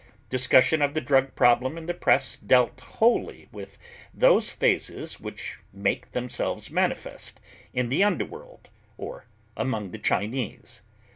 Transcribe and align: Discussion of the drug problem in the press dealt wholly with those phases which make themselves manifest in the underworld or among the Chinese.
Discussion 0.31 0.81
of 0.81 0.95
the 0.95 0.99
drug 0.99 1.35
problem 1.35 1.77
in 1.77 1.85
the 1.85 1.93
press 1.93 2.35
dealt 2.35 2.79
wholly 2.79 3.47
with 3.51 3.77
those 4.15 4.49
phases 4.49 5.19
which 5.19 5.59
make 5.71 6.11
themselves 6.13 6.71
manifest 6.71 7.39
in 7.71 7.89
the 7.89 8.03
underworld 8.03 8.71
or 8.97 9.25
among 9.55 9.91
the 9.91 9.99
Chinese. 9.99 10.81